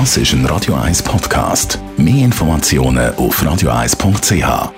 [0.00, 1.78] Das ist ein Radio 1 Podcast.
[1.96, 4.72] Mehr Informationen auf radio1.ch.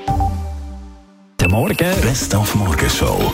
[1.41, 2.01] Der Morgen.
[2.03, 3.33] Best auf Morgenshow.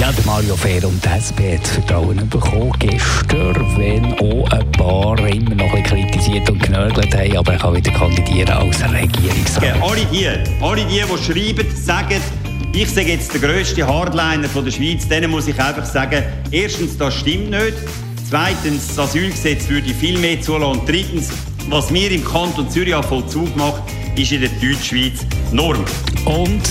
[0.00, 5.18] Ja, der Mario Fehr und die SP hat Vertrauen bekommen gestern, wenn auch ein paar
[5.28, 9.64] immer noch ein bisschen kritisiert und genörgelt haben, aber er kann wieder kandidieren als Regierungsrat.
[9.64, 10.28] Ja, alle die,
[10.62, 12.22] alle die, die schreiben, sagen,
[12.72, 16.96] ich sage jetzt der grösste Hardliner von der Schweiz, denen muss ich einfach sagen, erstens,
[16.96, 17.74] das stimmt nicht.
[18.32, 20.80] Zweitens, das Asylgesetz würde viel mehr zulassen.
[20.80, 21.28] Und drittens,
[21.68, 23.82] was wir im Kanton Zürich an Vollzug macht,
[24.16, 25.84] ist in der Deutschschweiz Norm.
[26.24, 26.62] Und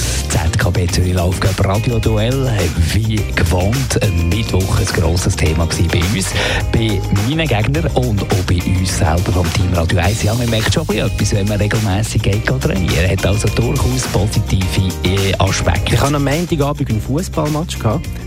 [0.41, 2.49] ZKB Zürich Laufgab Radio Duell,
[2.93, 6.31] wie gewohnt, Mittwoch ein grosses Thema bei uns,
[6.71, 10.23] bei meinen Gegnern und auch bei uns selber vom Team Radio 1.
[10.23, 13.09] Ja, man merkt schon etwas, wenn man regelmäßig geht trainieren.
[13.09, 15.95] Hat also durchaus positive äh, Aspekte.
[15.95, 17.77] Ich hatte am Montagabend einen Fußballmatch.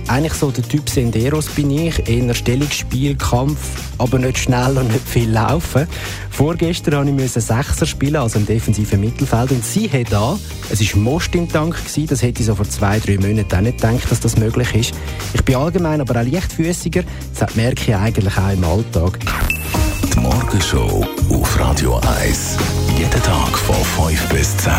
[0.06, 3.58] Eigentlich so der Typ Senderos bin ich, eher Stellungsspiel, Kampf,
[3.98, 5.88] aber nicht schnell und nicht viel laufen.
[6.30, 9.50] Vorgestern musste ich Sechser spielen, also im defensiven Mittelfeld.
[9.52, 10.38] Und sie hat da,
[10.70, 13.60] es war Most im Tank, gewesen, das hätte ich so vor zwei, drei Monaten auch
[13.60, 14.94] nicht gedacht, dass das möglich ist.
[15.32, 17.02] Ich bin allgemein aber auch leichtfüßiger,
[17.38, 19.18] das merke ich eigentlich auch im Alltag.
[20.12, 22.56] Die Morgenshow auf Radio 1.
[22.96, 24.72] Jeden Tag von 5 bis 10.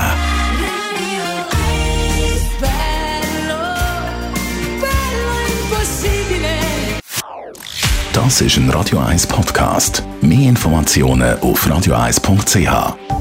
[8.13, 10.01] Das ist ein Radio 1 Podcast.
[10.21, 13.14] Mehr Informationen auf radio1.ch.